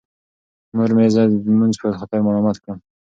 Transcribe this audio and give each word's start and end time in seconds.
مور 0.75 0.89
مې 0.97 1.07
زه 1.13 1.21
د 1.31 1.33
لمونځ 1.51 1.75
په 1.81 1.87
خاطر 1.99 2.19
ملامت 2.25 2.57
کړم. 2.63 2.77